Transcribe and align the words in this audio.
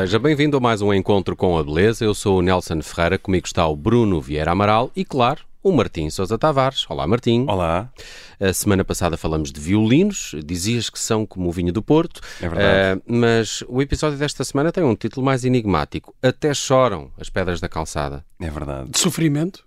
Seja 0.00 0.20
bem-vindo 0.20 0.56
a 0.56 0.60
mais 0.60 0.80
um 0.80 0.94
encontro 0.94 1.34
com 1.34 1.58
a 1.58 1.64
beleza. 1.64 2.04
Eu 2.04 2.14
sou 2.14 2.38
o 2.38 2.42
Nelson 2.42 2.80
Ferreira, 2.82 3.18
comigo 3.18 3.48
está 3.48 3.66
o 3.66 3.74
Bruno 3.74 4.20
Vieira 4.20 4.52
Amaral 4.52 4.92
e, 4.94 5.04
claro, 5.04 5.40
o 5.60 5.72
Martim 5.72 6.08
Sousa 6.08 6.38
Tavares. 6.38 6.86
Olá, 6.88 7.04
Martim. 7.04 7.44
Olá. 7.48 7.90
A 8.38 8.52
semana 8.52 8.84
passada 8.84 9.16
falamos 9.16 9.50
de 9.50 9.60
violinos, 9.60 10.36
dizias 10.44 10.88
que 10.88 11.00
são 11.00 11.26
como 11.26 11.48
o 11.48 11.52
vinho 11.52 11.72
do 11.72 11.82
Porto. 11.82 12.20
É 12.40 12.48
verdade. 12.48 13.00
Uh, 13.00 13.02
mas 13.08 13.64
o 13.66 13.82
episódio 13.82 14.16
desta 14.16 14.44
semana 14.44 14.70
tem 14.70 14.84
um 14.84 14.94
título 14.94 15.26
mais 15.26 15.44
enigmático. 15.44 16.14
Até 16.22 16.54
choram 16.54 17.10
as 17.18 17.28
pedras 17.28 17.60
da 17.60 17.68
calçada. 17.68 18.24
É 18.40 18.48
verdade. 18.48 18.90
De 18.90 19.00
sofrimento? 19.00 19.66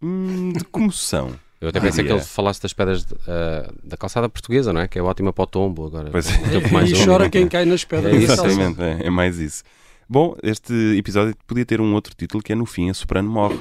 Hum, 0.00 0.54
de 0.56 0.64
comoção. 0.64 1.38
Eu 1.60 1.68
até 1.68 1.80
pensei 1.80 2.04
que 2.04 2.12
ele 2.12 2.20
falasse 2.20 2.60
das 2.60 2.72
pedras 2.72 3.04
de, 3.04 3.14
uh, 3.14 3.72
da 3.82 3.96
calçada 3.96 4.28
portuguesa, 4.28 4.72
não 4.72 4.80
é? 4.80 4.88
Que 4.88 4.98
é 4.98 5.02
ótima 5.02 5.32
para 5.32 5.44
o 5.44 5.46
tombo 5.46 5.86
agora. 5.86 6.10
Pois 6.10 6.28
é. 6.28 6.70
mais 6.70 6.90
e 6.92 7.04
chora 7.04 7.30
quem 7.30 7.48
cai 7.48 7.64
nas 7.64 7.84
pedras. 7.84 8.12
É 8.12 8.16
Exatamente, 8.16 8.82
é, 8.82 9.06
é 9.06 9.10
mais 9.10 9.38
isso. 9.38 9.62
Bom, 10.08 10.36
este 10.42 10.72
episódio 10.96 11.34
podia 11.46 11.64
ter 11.64 11.80
um 11.80 11.94
outro 11.94 12.14
título 12.14 12.42
que 12.42 12.52
é 12.52 12.54
No 12.54 12.66
Fim 12.66 12.90
a 12.90 12.94
Soprano 12.94 13.28
Morre. 13.28 13.58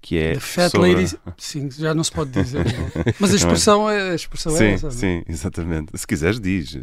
Que 0.00 0.18
é 0.18 0.34
The 0.34 0.40
Fat 0.40 0.70
sobre... 0.70 0.94
Lady. 0.94 1.16
Sim, 1.38 1.70
já 1.70 1.94
não 1.94 2.04
se 2.04 2.12
pode 2.12 2.30
dizer. 2.30 2.66
Mas 3.18 3.32
a 3.32 3.36
expressão 3.36 3.88
é, 3.88 4.10
a 4.10 4.14
expressão 4.14 4.52
sim, 4.52 4.64
é 4.64 4.72
essa. 4.72 4.90
Sim, 4.90 5.22
exatamente. 5.26 5.96
Se 5.96 6.06
quiseres, 6.06 6.38
diz. 6.38 6.76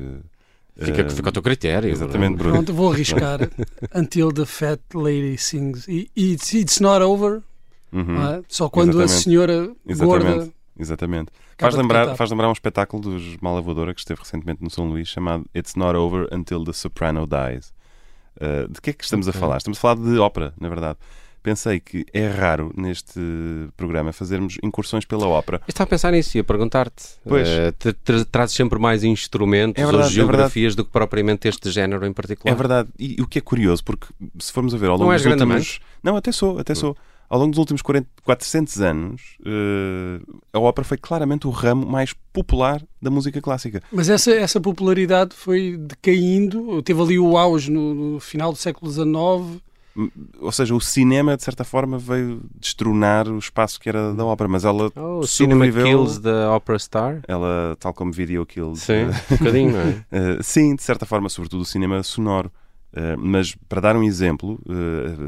Fica, 0.75 1.05
uh, 1.05 1.09
fica 1.11 1.29
ao 1.29 1.31
teu 1.31 1.43
critério. 1.43 1.91
Exatamente, 1.91 2.37
Bruno. 2.37 2.53
Pronto, 2.55 2.73
vou 2.73 2.91
arriscar. 2.91 3.47
Until 3.93 4.31
the 4.31 4.45
Fat 4.45 4.79
Lady 4.95 5.37
sings. 5.37 5.87
E 5.87 6.09
it's, 6.17 6.51
it's 6.53 6.79
not 6.79 7.03
over. 7.03 7.43
Uhum. 7.91 8.35
É? 8.35 8.41
Só 8.47 8.69
quando 8.69 9.01
Exatamente. 9.01 9.11
a 9.11 9.21
senhora 9.21 9.75
Exatamente. 9.85 10.05
gorda. 10.05 10.53
Exatamente. 10.79 11.31
Faz 11.57 11.75
lembrar, 11.75 12.15
faz 12.15 12.31
lembrar 12.31 12.49
um 12.49 12.53
espetáculo 12.53 13.03
dos 13.03 13.37
Malavadora 13.37 13.93
que 13.93 13.99
esteve 13.99 14.21
recentemente 14.21 14.63
no 14.63 14.69
São 14.69 14.89
Luís 14.89 15.07
chamado 15.07 15.45
It's 15.55 15.75
Not 15.75 15.95
Over 15.95 16.27
Until 16.31 16.63
the 16.63 16.73
Soprano 16.73 17.27
Dies. 17.27 17.71
Uh, 18.37 18.71
de 18.71 18.81
que 18.81 18.89
é 18.89 18.93
que 18.93 19.03
estamos 19.03 19.27
okay. 19.27 19.37
a 19.37 19.39
falar? 19.39 19.57
Estamos 19.57 19.77
a 19.77 19.81
falar 19.81 19.95
de 19.95 20.17
ópera, 20.17 20.53
na 20.59 20.69
verdade. 20.69 20.97
Pensei 21.43 21.79
que 21.79 22.05
é 22.13 22.27
raro 22.27 22.71
neste 22.77 23.19
programa 23.75 24.13
fazermos 24.13 24.57
incursões 24.63 25.05
pela 25.05 25.27
ópera. 25.27 25.57
Eu 25.57 25.71
estava 25.71 25.87
a 25.87 25.89
pensar 25.89 26.11
nisso 26.11 26.37
e 26.37 26.39
a 26.39 26.43
perguntar-te. 26.43 27.03
Pois. 27.27 27.47
Uh, 27.47 27.93
tra 28.03 28.25
trazes 28.25 28.55
sempre 28.55 28.79
mais 28.79 29.03
instrumentos 29.03 29.81
é 29.81 29.85
verdade, 29.85 30.05
ou 30.05 30.09
geografias 30.11 30.73
é 30.73 30.75
do 30.77 30.85
que 30.85 30.91
propriamente 30.91 31.47
este 31.47 31.69
género 31.69 32.05
em 32.05 32.13
particular. 32.13 32.53
É 32.53 32.55
verdade. 32.55 32.89
E, 32.97 33.17
e, 33.19 33.21
o 33.21 33.27
que 33.27 33.39
é 33.39 33.41
curioso, 33.41 33.83
porque 33.83 34.07
se 34.39 34.51
formos 34.51 34.73
a 34.73 34.77
ver 34.77 34.89
ao 34.89 34.97
longo 34.97 35.11
Não 35.11 35.17
dos 35.17 35.25
últimos... 35.25 35.79
Não, 36.01 36.15
até 36.15 36.31
sou, 36.31 36.57
até 36.57 36.73
sou 36.73 36.95
ao 37.31 37.39
longo 37.39 37.51
dos 37.51 37.59
últimos 37.59 37.81
40, 37.81 38.09
400 38.25 38.81
anos, 38.81 39.21
uh, 39.39 40.39
a 40.51 40.59
ópera 40.59 40.83
foi 40.83 40.97
claramente 40.97 41.47
o 41.47 41.49
ramo 41.49 41.87
mais 41.87 42.13
popular 42.33 42.83
da 43.01 43.09
música 43.09 43.39
clássica. 43.39 43.81
Mas 43.89 44.09
essa, 44.09 44.31
essa 44.31 44.59
popularidade 44.59 45.33
foi 45.33 45.77
decaindo, 45.77 46.81
teve 46.83 47.01
ali 47.01 47.17
o 47.17 47.37
auge 47.37 47.71
no, 47.71 47.93
no 47.93 48.19
final 48.19 48.51
do 48.51 48.57
século 48.57 48.91
XIX. 48.91 49.61
Ou 50.41 50.51
seja, 50.51 50.75
o 50.75 50.81
cinema, 50.81 51.37
de 51.37 51.43
certa 51.43 51.63
forma, 51.63 51.97
veio 51.97 52.41
destronar 52.59 53.29
o 53.29 53.39
espaço 53.39 53.79
que 53.79 53.87
era 53.87 54.13
da 54.13 54.25
ópera, 54.25 54.49
mas 54.49 54.65
ela 54.65 54.91
oh, 54.93 55.25
sobreviveu... 55.25 55.85
Cinema 55.85 56.03
kills 56.03 56.21
the 56.21 56.47
opera 56.47 56.79
star? 56.79 57.21
Ela, 57.29 57.77
tal 57.79 57.93
como 57.93 58.11
Video 58.11 58.45
kills... 58.45 58.81
Sim, 58.81 59.05
um 59.05 59.37
bocadinho, 59.37 59.71
não 59.71 59.79
é? 59.79 60.37
uh, 60.37 60.43
sim, 60.43 60.75
de 60.75 60.83
certa 60.83 61.05
forma, 61.05 61.29
sobretudo 61.29 61.61
o 61.61 61.65
cinema 61.65 62.03
sonoro. 62.03 62.51
Uh, 62.91 63.17
mas, 63.17 63.55
para 63.69 63.79
dar 63.79 63.95
um 63.95 64.03
exemplo, 64.03 64.59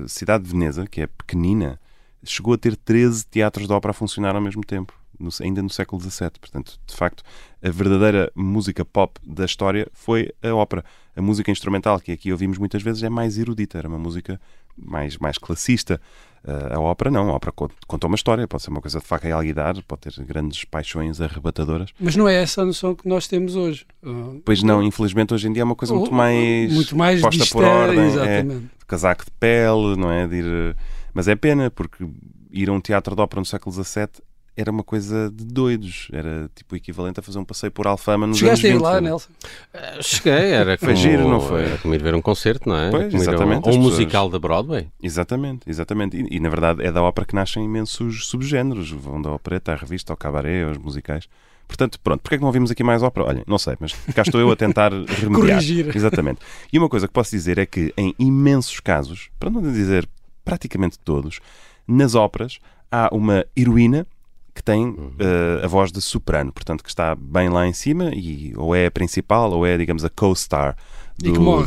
a 0.03 0.07
cidade 0.09 0.43
de 0.43 0.51
Veneza, 0.51 0.85
que 0.85 0.99
é 0.99 1.07
pequenina, 1.07 1.79
chegou 2.23 2.53
a 2.53 2.57
ter 2.57 2.75
13 2.75 3.25
teatros 3.25 3.67
de 3.67 3.73
ópera 3.73 3.91
a 3.91 3.93
funcionar 3.93 4.35
ao 4.35 4.41
mesmo 4.41 4.63
tempo, 4.63 4.93
no, 5.19 5.29
ainda 5.41 5.61
no 5.61 5.69
século 5.69 6.02
XVII. 6.02 6.31
Portanto, 6.39 6.79
de 6.85 6.95
facto, 6.95 7.23
a 7.61 7.69
verdadeira 7.69 8.31
música 8.35 8.83
pop 8.83 9.19
da 9.25 9.45
história 9.45 9.88
foi 9.93 10.31
a 10.41 10.53
ópera. 10.53 10.83
A 11.16 11.21
música 11.21 11.51
instrumental, 11.51 11.99
que 11.99 12.11
aqui 12.11 12.31
ouvimos 12.31 12.57
muitas 12.57 12.81
vezes, 12.81 13.03
é 13.03 13.09
mais 13.09 13.38
erudita, 13.38 13.78
era 13.78 13.88
uma 13.88 14.00
música 14.00 14.39
mais, 14.75 15.17
mais 15.17 15.38
classista. 15.38 16.01
Uh, 16.44 16.75
a 16.75 16.79
ópera 16.79 17.09
não, 17.09 17.29
a 17.29 17.34
ópera 17.34 17.53
conta 17.88 18.07
uma 18.07 18.16
história, 18.16 18.45
pode 18.47 18.63
ser 18.63 18.69
uma 18.69 18.81
coisa 18.81 19.00
de 19.00 19.05
faca 19.05 19.29
e 19.29 19.31
alguidar, 19.31 19.81
pode 19.84 20.01
ter 20.01 20.23
grandes 20.25 20.66
paixões 20.66 21.22
arrebatadoras. 21.22 21.91
Mas 21.97 22.17
não 22.17 22.28
é 22.28 22.35
essa 22.35 22.63
a 22.63 22.66
noção 22.66 22.94
que 22.94 23.07
nós 23.07 23.28
temos 23.28 23.55
hoje. 23.55 23.85
Uh, 24.03 24.41
pois 24.44 24.61
não, 24.61 24.84
infelizmente 24.84 25.34
hoje 25.34 25.47
em 25.47 25.53
dia 25.53 25.61
é 25.61 25.63
uma 25.63 25.75
coisa 25.75 25.94
muito 25.94 26.13
mais, 26.13 26.73
muito 26.73 26.97
mais 26.97 27.22
posta 27.22 27.45
por 27.45 27.63
ordem, 27.63 28.07
exatamente. 28.07 28.66
é 28.66 28.85
casaco 28.85 29.23
de 29.23 29.31
pele, 29.31 29.95
não 29.95 30.11
é? 30.11 30.28
De 30.28 30.35
ir, 30.35 30.75
mas 31.13 31.28
é 31.28 31.35
pena, 31.35 31.69
porque 31.69 32.06
ir 32.51 32.69
a 32.69 32.74
um 32.74 32.79
teatro 32.79 33.16
de 33.16 33.22
ópera 33.22 33.40
no 33.40 33.46
século 33.46 33.74
XVII 33.74 34.07
era 34.56 34.72
uma 34.72 34.84
coisa 34.84 35.31
de 35.31 35.44
doidos. 35.44 36.07
Era 36.12 36.50
tipo 36.56 36.75
o 36.75 36.78
equivalente 36.78 37.19
a 37.19 37.24
fazer 37.24 37.40
um 37.40 37.46
passeio 37.46 37.72
por 37.72 37.88
Alfama 37.88 38.28
nos 38.28 38.38
Chegaste 38.38 38.68
anos 38.68 38.81
20. 38.81 38.85
a 38.85 38.90
ir 38.90 38.94
lá, 38.94 39.01
Nelson? 39.01 39.29
Uh, 39.73 40.03
cheguei, 40.03 40.52
era 40.52 40.78
Foi 40.78 40.96
giro, 40.96 41.28
não 41.28 41.40
foi? 41.41 41.63
Era 41.63 41.78
como 41.78 41.94
ir 41.94 42.02
ver 42.02 42.13
um 42.13 42.22
concerto, 42.22 42.69
não 42.69 42.78
é? 42.78 42.91
Pois, 42.91 43.12
como 43.12 43.23
exatamente. 43.23 43.68
Ou 43.68 43.73
um 43.73 43.78
pessoas... 43.78 43.94
musical 43.94 44.29
da 44.29 44.40
Broadway. 44.40 44.88
Exatamente, 45.02 45.69
exatamente. 45.69 46.18
E, 46.18 46.38
e, 46.38 46.40
na 46.40 46.50
verdade 46.50 46.84
é 46.84 46.91
da 46.91 47.02
ópera 47.02 47.25
que 47.25 47.35
nascem 47.35 47.66
imensos 47.66 48.28
subgéneros. 48.28 48.91
Vão 48.91 49.22
da 49.22 49.31
opereta 49.31 49.72
à 49.72 49.75
revista, 49.75 50.13
ao 50.13 50.18
cabaré, 50.18 50.63
aos 50.63 50.78
musicais. 50.78 51.28
Portanto, 51.68 52.00
pronto, 52.00 52.22
porque 52.22 52.35
é 52.35 52.38
que 52.38 52.41
não 52.41 52.50
ouvimos 52.50 52.69
aqui 52.69 52.84
mais 52.84 53.02
ópera? 53.02 53.25
Olha, 53.25 53.44
não 53.47 53.57
sei, 53.57 53.75
mas 53.79 53.94
cá 54.13 54.22
estou 54.22 54.40
eu 54.40 54.52
a 54.52 54.56
tentar 54.56 54.91
remediar. 55.09 55.57
Corrigir. 55.57 55.96
Exatamente. 55.96 56.41
E 56.72 56.78
uma 56.78 56.90
coisa 56.90 57.07
que 57.07 57.13
posso 57.13 57.31
dizer 57.31 57.57
é 57.57 57.66
que 57.66 57.91
em 57.97 58.13
imensos 58.19 58.79
casos, 58.79 59.29
para 59.40 59.50
não 59.50 59.62
dizer 59.62 60.07
praticamente 60.43 60.99
todos, 60.99 61.39
nas 61.87 62.15
óperas 62.15 62.59
há 62.91 63.09
uma 63.11 63.45
heroína 63.57 64.05
que 64.53 64.63
tem 64.63 64.87
uh, 64.87 65.63
a 65.63 65.67
voz 65.67 65.91
de 65.91 65.99
soprano, 65.99 66.51
portanto 66.51 66.83
que 66.83 66.89
está 66.89 67.15
bem 67.15 67.49
lá 67.49 67.65
em 67.65 67.73
cima 67.73 68.11
e 68.13 68.53
ou 68.55 68.75
é 68.75 68.85
a 68.85 68.91
principal 68.91 69.51
ou 69.51 69.65
é, 69.65 69.77
digamos, 69.77 70.05
a 70.05 70.09
co-star 70.09 70.75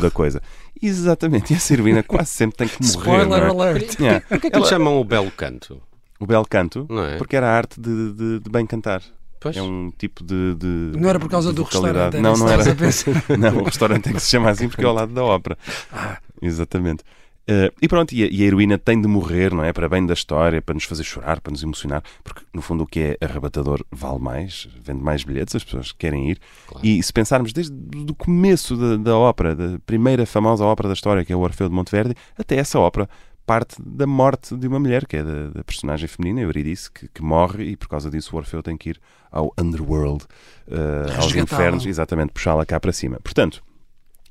da 0.01 0.11
coisa. 0.11 0.41
Exatamente, 0.81 1.53
e 1.53 1.55
essa 1.55 1.73
heroína 1.73 2.01
quase 2.03 2.29
sempre 2.29 2.57
tem 2.57 2.67
que 2.67 2.81
morrer. 2.81 2.89
Spoiler 2.89 3.43
é? 3.43 3.47
alert! 3.47 3.99
Yeah. 3.99 4.25
Porquê 4.27 4.47
é 4.47 4.49
que 4.49 4.55
Ela... 4.55 4.65
chamam 4.65 4.99
o 4.99 5.03
belo 5.03 5.31
canto? 5.31 5.81
O 6.19 6.25
belo 6.25 6.45
canto? 6.47 6.85
Não 6.89 7.03
é? 7.03 7.17
Porque 7.17 7.35
era 7.35 7.47
a 7.47 7.55
arte 7.55 7.79
de, 7.79 8.13
de, 8.13 8.39
de 8.39 8.49
bem 8.49 8.65
cantar. 8.65 9.01
Pois. 9.39 9.55
É 9.55 9.61
um 9.61 9.91
tipo 9.95 10.23
de, 10.23 10.55
de 10.55 10.97
Não 10.97 11.07
era 11.07 11.19
por 11.19 11.29
causa 11.29 11.53
do 11.53 11.63
restaurante? 11.63 12.17
Não, 12.17 12.35
não 12.35 12.49
era. 12.49 12.63
não, 13.37 13.59
o 13.59 13.63
restaurante 13.65 14.03
tem 14.03 14.13
que 14.13 14.19
se 14.19 14.29
chamar 14.29 14.51
assim 14.51 14.67
porque 14.67 14.83
é 14.83 14.87
ao 14.87 14.93
lado 14.93 15.13
da 15.13 15.23
ópera. 15.23 15.57
Ah, 15.91 16.17
exatamente. 16.41 17.03
Uh, 17.49 17.71
e 17.81 17.87
pronto, 17.87 18.13
e 18.13 18.23
a, 18.23 18.27
e 18.27 18.43
a, 18.43 18.45
heroína 18.45 18.77
tem 18.77 18.99
de 18.99 19.07
morrer, 19.07 19.53
não 19.53 19.63
é? 19.63 19.71
Para 19.71 19.87
bem 19.87 20.05
da 20.05 20.13
história, 20.13 20.61
para 20.61 20.73
nos 20.73 20.83
fazer 20.83 21.05
chorar, 21.05 21.39
para 21.39 21.51
nos 21.51 21.63
emocionar, 21.63 22.03
porque 22.21 22.41
no 22.53 22.61
fundo 22.61 22.83
o 22.83 22.85
que 22.85 22.99
é 22.99 23.25
arrebatador 23.25 23.85
vale 23.89 24.19
mais, 24.19 24.67
vende 24.83 25.01
mais 25.01 25.23
bilhetes, 25.23 25.55
as 25.55 25.63
pessoas 25.63 25.93
querem 25.93 26.31
ir. 26.31 26.39
Claro. 26.67 26.85
E 26.85 27.01
se 27.01 27.13
pensarmos 27.13 27.53
desde 27.53 27.73
o 27.73 28.13
começo 28.13 28.75
da, 28.75 28.97
da, 28.97 29.17
ópera, 29.17 29.55
da 29.55 29.79
primeira 29.85 30.25
famosa 30.25 30.65
ópera 30.65 30.89
da 30.89 30.93
história, 30.93 31.23
que 31.23 31.31
é 31.31 31.35
o 31.35 31.39
Orfeu 31.39 31.69
de 31.69 31.75
Monteverdi, 31.75 32.15
até 32.37 32.57
essa 32.57 32.79
ópera 32.79 33.07
parte 33.45 33.81
da 33.81 34.05
morte 34.05 34.57
de 34.57 34.67
uma 34.67 34.77
mulher, 34.77 35.07
que 35.07 35.15
é 35.15 35.23
da, 35.23 35.47
da 35.47 35.63
personagem 35.63 36.05
feminina, 36.09 36.41
Eurídice, 36.41 36.91
que, 36.91 37.07
que, 37.07 37.23
morre 37.23 37.63
e 37.63 37.77
por 37.77 37.87
causa 37.87 38.11
disso 38.11 38.35
o 38.35 38.37
Orfeu 38.37 38.61
tem 38.61 38.75
que 38.75 38.89
ir 38.89 38.99
ao 39.31 39.53
underworld, 39.57 40.25
uh, 40.67 41.21
aos 41.21 41.33
infernos, 41.33 41.85
exatamente, 41.85 42.33
puxá-la 42.33 42.65
cá 42.65 42.77
para 42.77 42.91
cima. 42.91 43.21
Portanto, 43.23 43.63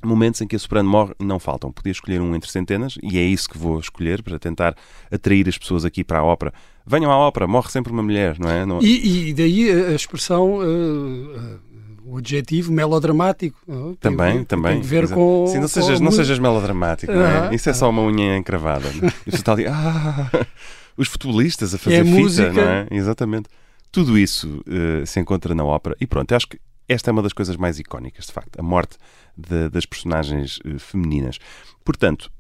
momentos 0.07 0.41
em 0.41 0.47
que 0.47 0.57
a 0.57 0.59
soprano 0.59 0.89
morre 0.89 1.15
não 1.19 1.39
faltam. 1.39 1.71
Podia 1.71 1.93
escolher 1.93 2.21
um 2.21 2.35
entre 2.35 2.51
centenas 2.51 2.97
e 3.03 3.19
é 3.19 3.23
isso 3.23 3.49
que 3.49 3.59
vou 3.59 3.79
escolher 3.79 4.23
para 4.23 4.39
tentar 4.39 4.75
atrair 5.11 5.49
as 5.49 5.59
pessoas 5.59 5.85
aqui 5.85 6.05
para 6.05 6.21
a 6.21 6.25
ópera. 6.25 6.53
Venham 6.87 7.11
à 7.11 7.19
ópera, 7.19 7.47
morre 7.47 7.69
sempre 7.71 7.93
uma 7.93 8.03
mulher, 8.03 8.39
não 8.39 8.49
é? 8.49 8.65
Não... 8.65 8.81
E, 8.81 9.31
e, 9.31 9.35
daí 9.35 9.71
a 9.71 9.93
expressão, 9.93 10.59
uh, 10.59 10.63
uh, 10.63 11.61
o 12.05 12.19
adjetivo 12.19 12.73
melodramático. 12.73 13.59
Uh, 13.67 13.97
também, 13.97 14.37
tem, 14.37 14.45
também. 14.45 14.73
Tem 14.75 14.81
que 14.83 14.87
ver 14.87 15.09
com. 15.09 15.47
Sim, 15.49 15.59
não 15.59 15.69
sejas, 15.69 15.99
com 15.99 16.05
não 16.05 16.13
sejas 16.13 16.39
melodramático, 16.39 17.13
não 17.13 17.27
é? 17.27 17.55
Isso 17.55 17.69
é 17.69 17.73
só 17.73 17.91
uma 17.91 18.03
unha 18.03 18.37
encravada. 18.37 18.89
Não 18.93 19.09
é? 19.09 19.13
E 19.27 19.31
você 19.33 19.37
está 19.37 19.53
ali, 19.53 19.67
ah, 19.67 20.31
os 20.97 21.09
futebolistas 21.09 21.75
a 21.75 21.79
fazer 21.79 21.97
é 21.97 22.05
fita, 22.05 22.17
música. 22.17 22.53
não 22.53 22.63
é? 22.63 22.87
Exatamente. 22.91 23.49
Tudo 23.91 24.17
isso 24.19 24.63
se 25.07 25.19
encontra 25.19 25.55
na 25.55 25.65
ópera 25.65 25.97
e 25.99 26.07
pronto, 26.07 26.31
acho 26.35 26.47
que 26.49 26.59
esta 26.89 27.11
é 27.11 27.13
uma 27.13 27.23
das 27.23 27.33
coisas 27.33 27.57
mais 27.57 27.79
icónicas, 27.79 28.27
de 28.27 28.33
facto, 28.33 28.59
a 28.59 28.63
morte 28.63 28.97
de, 29.37 29.69
das 29.69 29.87
personagens 29.87 30.59
uh, 30.59 30.79
femininas. 30.79 31.39
Portanto, 31.85 32.31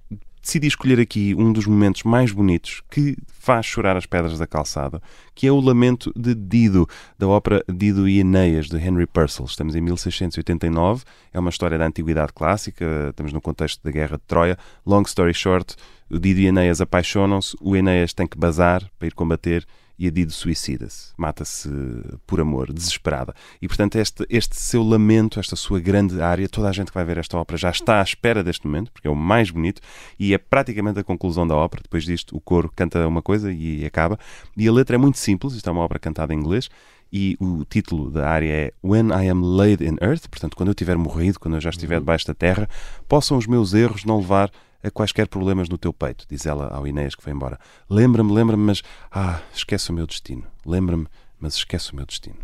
decidi 0.47 0.69
escolher 0.69 1.01
aqui 1.01 1.35
um 1.35 1.53
dos 1.53 1.67
momentos 1.67 2.05
mais 2.05 2.31
bonitos 2.31 2.81
que 2.89 3.17
faz 3.27 3.67
chorar 3.67 3.97
as 3.97 4.07
pedras 4.07 4.39
da 4.39 4.47
calçada, 4.47 5.03
que 5.35 5.47
é 5.47 5.51
o 5.51 5.61
lamento 5.61 6.13
de 6.17 6.37
Dido, 6.37 6.89
da 7.19 7.27
ópera 7.27 7.65
Dido 7.69 8.09
e 8.09 8.21
Enéas, 8.21 8.69
de 8.69 8.77
Henry 8.77 9.07
Purcell. 9.07 9.47
Estamos 9.47 9.75
em 9.75 9.81
1689, 9.81 11.03
é 11.33 11.41
uma 11.41 11.51
história 11.51 11.77
da 11.77 11.85
antiguidade 11.85 12.33
clássica, 12.33 13.09
estamos 13.11 13.33
no 13.33 13.41
contexto 13.41 13.83
da 13.83 13.91
Guerra 13.91 14.17
de 14.17 14.23
Troia. 14.25 14.57
Long 14.87 15.03
story 15.03 15.35
short, 15.35 15.75
o 16.09 16.19
Dido 16.19 16.39
e 16.39 16.47
Enéas 16.47 16.81
apaixonam-se, 16.81 17.57
o 17.61 17.75
Enéas 17.75 18.15
tem 18.15 18.27
que 18.27 18.39
bazar 18.39 18.89
para 19.01 19.09
ir 19.09 19.15
combater 19.15 19.67
e 19.99 20.07
a 20.07 20.11
Dido 20.11 20.33
suicida-se, 20.33 21.13
mata-se 21.17 21.69
por 22.27 22.41
amor, 22.41 22.73
desesperada. 22.73 23.35
E 23.61 23.69
portanto, 23.69 23.97
este, 23.97 24.27
este 24.29 24.57
seu 24.57 24.83
lamento, 24.83 25.41
esta 25.41 25.57
sua 25.57 25.81
grande 25.81 26.21
área, 26.21 26.49
toda 26.49 26.69
a 26.69 26.73
gente 26.73 26.89
que 26.89 26.95
vai 26.95 27.05
ver 27.05 27.19
esta 27.19 27.39
ópera 27.39 27.57
já 27.57 27.71
está 27.71 28.01
à 28.01 28.03
espera 28.03 28.43
deste 28.43 28.67
momento, 28.67 28.93
porque 28.93 29.09
é 29.09 29.11
o 29.11 29.17
mais 29.17 29.51
bonito 29.51 29.81
e 30.19 30.35
é 30.35 30.39
praticamente 30.39 30.99
a 30.99 31.05
conclusão 31.05 31.47
da 31.47 31.57
ópera. 31.57 31.83
Depois 31.83 32.05
disto, 32.05 32.37
o 32.37 32.41
coro 32.41 32.71
canta 32.75 33.07
uma 33.07 33.23
coisa 33.23 33.53
e 33.53 33.85
acaba. 33.85 34.19
E 34.57 34.69
a 34.69 34.73
letra 34.73 34.97
é 34.97 34.99
muito 34.99 35.19
simples, 35.19 35.55
isto 35.55 35.69
é 35.69 35.73
uma 35.73 35.83
ópera 35.83 35.99
cantada 35.99 36.35
em 36.35 36.39
inglês. 36.39 36.69
E 37.13 37.37
o 37.41 37.65
título 37.65 38.11
da 38.11 38.29
área 38.29 38.51
é 38.51 38.73
When 38.83 39.09
I 39.09 39.29
am 39.29 39.41
laid 39.43 39.83
in 39.83 39.97
earth, 40.03 40.29
portanto, 40.29 40.57
quando 40.57 40.71
eu 40.71 40.75
tiver 40.75 40.97
morrido, 40.97 41.39
quando 41.39 41.55
eu 41.55 41.61
já 41.61 41.71
estiver 41.71 42.01
debaixo 42.01 42.27
da 42.27 42.35
terra, 42.35 42.69
possam 43.09 43.39
os 43.39 43.47
meus 43.47 43.75
erros 43.75 44.05
não 44.05 44.19
levar 44.19 44.51
a 44.83 44.91
quaisquer 44.91 45.29
problemas 45.29 45.69
no 45.69 45.79
teu 45.79 45.93
peito, 45.93 46.27
diz 46.29 46.47
ela 46.47 46.69
ao 46.69 46.87
Inês 46.87 47.15
que 47.15 47.23
foi 47.23 47.33
embora. 47.33 47.59
Lembra-me, 47.89 48.33
lembra-me, 48.33 48.63
mas. 48.63 48.83
Ah, 49.11 49.41
esquece 49.53 49.91
o 49.91 49.95
meu 49.95 50.07
destino. 50.07 50.45
Lembra-me, 50.65 51.07
mas 51.41 51.55
esquece 51.55 51.93
o 51.93 51.97
meu 51.97 52.07
destino. 52.07 52.39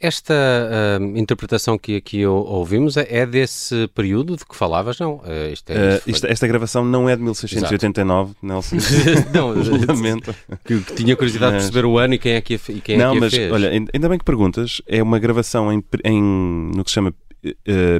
Esta 0.00 0.34
uh, 0.34 1.18
interpretação 1.18 1.78
que 1.78 1.96
aqui 1.96 2.26
ouvimos 2.26 2.96
é, 2.96 3.06
é 3.08 3.26
desse 3.26 3.88
período 3.94 4.36
de 4.36 4.44
que 4.44 4.56
falavas, 4.56 4.98
não? 4.98 5.16
Uh, 5.16 5.52
isto 5.52 5.70
é, 5.70 5.96
uh, 5.96 6.02
isto, 6.06 6.26
esta 6.26 6.46
gravação 6.46 6.84
não 6.84 7.08
é 7.08 7.16
de 7.16 7.22
1689, 7.22 8.30
Exato. 8.30 8.46
Nelson. 8.46 8.76
não, 9.32 9.54
lamento. 9.86 10.34
Que, 10.64 10.80
que, 10.80 10.94
tinha 10.94 11.16
curiosidade 11.16 11.52
de 11.52 11.58
perceber 11.58 11.86
o 11.86 11.98
ano 11.98 12.14
e 12.14 12.18
quem 12.18 12.32
é 12.32 12.40
que 12.40 12.54
a, 12.54 12.58
e 12.68 12.80
quem 12.80 12.98
não, 12.98 13.10
é 13.10 13.14
que 13.14 13.20
mas, 13.20 13.34
fez. 13.34 13.52
olha, 13.52 13.70
ainda 13.70 14.08
bem 14.08 14.18
que 14.18 14.24
perguntas. 14.24 14.82
É 14.86 15.02
uma 15.02 15.18
gravação 15.18 15.72
em, 15.72 15.82
em 16.04 16.22
no 16.22 16.84
que 16.84 16.90
se 16.90 16.94
chama 16.94 17.14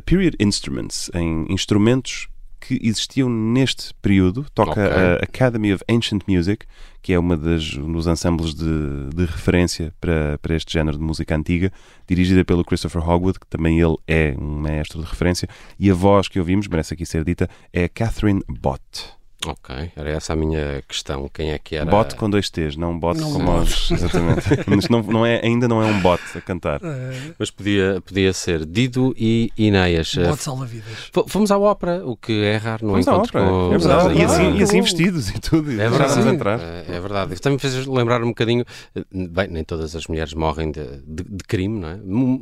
Period 0.05 0.37
Instruments, 0.41 1.11
em 1.15 1.47
instrumentos 1.49 2.29
que 2.61 2.79
existiam 2.83 3.29
neste 3.29 3.95
período. 4.03 4.47
Toca 4.55 4.73
okay. 4.73 4.85
a 4.85 5.15
Academy 5.17 5.73
of 5.73 5.85
Ancient 5.89 6.23
Music, 6.29 6.67
que 7.03 7.13
é 7.13 7.19
uma 7.19 7.37
das 7.37 7.75
dos 7.75 8.07
ensembles 8.07 8.55
de, 8.55 9.11
de 9.15 9.25
referência 9.25 9.93
para, 10.01 10.39
para 10.39 10.55
este 10.55 10.73
género 10.73 10.99
de 10.99 11.03
música 11.03 11.37
antiga, 11.37 11.73
dirigida 12.07 12.45
pelo 12.45 12.65
Christopher 12.65 13.09
Hogwood, 13.09 13.39
que 13.41 13.47
também 13.47 13.81
ele 13.81 13.97
é 14.07 14.35
um 14.39 14.61
maestro 14.61 15.03
de 15.03 15.09
referência, 15.09 15.49
e 15.79 15.91
a 15.91 15.95
voz 15.95 16.29
que 16.29 16.39
ouvimos, 16.39 16.67
merece 16.69 16.95
aqui 16.95 17.07
ser 17.07 17.25
dita, 17.25 17.49
é 17.73 17.89
Catherine 17.89 18.43
Bott. 18.49 19.18
Ok, 19.47 19.93
era 19.95 20.11
essa 20.11 20.33
a 20.33 20.37
minha 20.37 20.83
questão. 20.87 21.29
Quem 21.33 21.53
é 21.53 21.59
que 21.61 21.77
era? 21.77 21.89
Bot 21.89 22.17
com 22.17 22.29
dois 22.29 22.51
T's, 22.51 22.77
não 22.77 22.91
um 22.91 22.99
bot 22.99 23.21
não 23.21 23.33
com 23.33 23.59
os. 23.61 23.89
Exatamente. 23.93 24.43
Mas 24.67 24.89
não, 24.89 25.01
não 25.03 25.25
é, 25.25 25.41
ainda 25.45 25.69
não 25.69 25.81
é 25.81 25.87
um 25.87 26.01
bot 26.01 26.21
a 26.35 26.41
cantar. 26.41 26.81
É. 26.83 27.33
Mas 27.39 27.49
podia, 27.49 28.03
podia 28.05 28.33
ser 28.33 28.67
Dido 28.67 29.15
e 29.17 29.53
Ineias. 29.57 30.13
Bot 30.17 30.43
salva-vidas. 30.43 31.13
Fomos 31.29 31.53
à 31.53 31.59
ópera, 31.59 32.05
o 32.05 32.17
que 32.17 32.43
é 32.43 32.57
raro 32.57 32.85
no 32.85 32.93
Fomos 32.93 33.07
encontro 33.07 33.33
com. 33.33 33.75
É 33.75 33.79
verdade. 33.79 34.19
E 34.19 34.25
assim, 34.25 34.57
e 34.57 34.63
assim 34.63 34.81
vestidos 34.81 35.31
e 35.31 35.39
tudo. 35.39 35.71
É 35.71 35.89
verdade. 35.89 36.29
Entrar. 36.29 36.61
É, 36.61 36.85
é 36.89 37.01
verdade. 37.01 37.33
Isso 37.33 37.43
também 37.43 37.61
fez 37.61 37.87
lembrar 37.87 38.23
um 38.25 38.29
bocadinho. 38.29 38.65
Bem, 39.13 39.47
nem 39.49 39.63
todas 39.63 39.95
as 39.95 40.07
mulheres 40.09 40.35
morrem 40.35 40.73
de, 40.73 40.85
de, 41.07 41.23
de 41.23 41.45
crime, 41.47 41.79
não 41.79 41.89
é? 41.89 41.99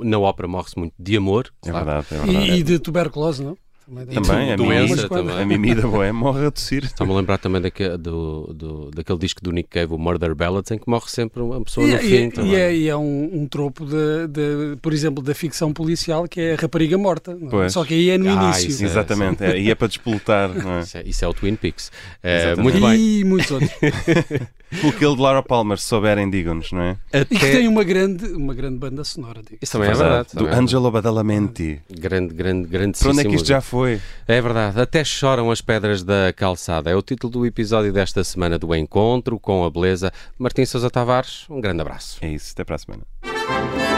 Na 0.08 0.18
ópera 0.18 0.48
morre-se 0.48 0.78
muito 0.78 0.94
de 0.98 1.16
amor. 1.18 1.52
É 1.64 1.70
claro. 1.70 1.90
É 1.90 1.92
verdade, 1.92 2.06
é 2.10 2.26
verdade. 2.26 2.50
E, 2.52 2.60
e 2.60 2.62
de 2.62 2.78
tuberculose, 2.78 3.44
não? 3.44 3.56
Também, 3.86 4.52
a 4.52 4.56
doença 4.56 5.08
também. 5.08 5.40
A 5.40 5.46
Mimi 5.46 5.74
da 5.74 5.86
Boé 5.86 6.10
morre 6.10 6.46
a 6.46 6.50
tossir. 6.50 6.84
Está-me 6.84 7.12
a 7.12 7.14
lembrar 7.14 7.38
também 7.38 7.60
daquele, 7.60 7.96
do, 7.96 8.52
do, 8.52 8.90
daquele 8.90 9.18
disco 9.18 9.40
do 9.40 9.52
Nick 9.52 9.68
Cave, 9.68 9.94
o 9.94 9.98
Murder 9.98 10.34
Ballads, 10.34 10.72
em 10.72 10.78
que 10.78 10.90
morre 10.90 11.08
sempre 11.08 11.40
uma 11.40 11.62
pessoa 11.62 11.86
e, 11.86 11.90
no 11.90 11.96
é, 11.96 12.00
fim. 12.00 12.32
E, 12.42 12.46
e, 12.46 12.54
é, 12.56 12.76
e 12.76 12.88
é 12.88 12.96
um, 12.96 13.30
um 13.32 13.46
tropo, 13.46 13.84
de, 13.84 14.26
de, 14.28 14.76
por 14.82 14.92
exemplo, 14.92 15.22
da 15.22 15.34
ficção 15.34 15.72
policial, 15.72 16.26
que 16.26 16.40
é 16.40 16.54
a 16.54 16.56
rapariga 16.56 16.98
morta. 16.98 17.38
É? 17.64 17.68
Só 17.68 17.84
que 17.84 17.94
aí 17.94 18.10
é 18.10 18.18
no 18.18 18.28
ah, 18.28 18.50
início. 18.50 18.84
É, 18.84 18.88
Exatamente, 18.88 19.44
é, 19.44 19.58
e 19.58 19.70
é 19.70 19.74
para 19.74 19.86
despolutar. 19.86 20.50
É? 20.50 20.80
Isso, 20.80 20.98
é, 20.98 21.02
isso, 21.06 21.24
é, 21.24 21.28
o 21.28 21.34
Twin 21.34 21.54
Peaks. 21.54 21.92
muito 22.58 22.80
bem. 22.80 23.20
E 23.20 23.24
muitos 23.24 23.50
outros. 23.52 23.70
O 24.84 24.92
que 24.92 25.04
ele 25.04 25.14
de 25.14 25.22
Laura 25.22 25.42
Palmer, 25.42 25.78
se 25.78 25.86
souberem, 25.86 26.28
digam-nos, 26.28 26.72
não 26.72 26.82
é? 26.82 26.96
Até... 27.12 27.34
E 27.34 27.38
que 27.38 27.50
tem 27.52 27.68
uma 27.68 27.84
grande, 27.84 28.26
uma 28.32 28.54
grande 28.54 28.78
banda 28.78 29.04
sonora. 29.04 29.40
Digo. 29.42 29.58
Isso 29.62 29.72
também 29.72 29.90
é 29.90 29.94
verdade. 29.94 30.28
Do 30.34 30.46
Angelo 30.48 30.90
Badalamenti. 30.90 31.80
Grande, 31.90 32.34
grande, 32.34 32.68
grande. 32.68 32.98
Para 32.98 33.10
onde 33.10 33.20
é 33.20 33.24
que 33.24 33.34
isto 33.34 33.46
já 33.46 33.60
foi? 33.60 34.00
É 34.26 34.40
verdade. 34.40 34.80
Até 34.80 35.04
choram 35.04 35.50
as 35.50 35.60
pedras 35.60 36.02
da 36.02 36.32
calçada. 36.34 36.90
É 36.90 36.96
o 36.96 37.02
título 37.02 37.32
do 37.32 37.46
episódio 37.46 37.92
desta 37.92 38.24
semana 38.24 38.58
do 38.58 38.74
Encontro 38.74 39.38
com 39.38 39.64
a 39.64 39.70
Beleza. 39.70 40.12
Martim 40.38 40.64
Sousa 40.64 40.90
Tavares, 40.90 41.46
um 41.48 41.60
grande 41.60 41.80
abraço. 41.80 42.18
É 42.20 42.28
isso, 42.28 42.52
até 42.52 42.64
para 42.64 42.76
a 42.76 42.78
semana. 42.78 43.95